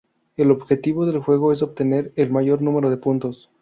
[0.35, 3.51] El objetivo del juego es obtener el mayor número de puntos.